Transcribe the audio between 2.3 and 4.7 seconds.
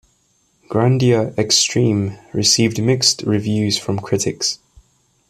received mixed reviews from critics.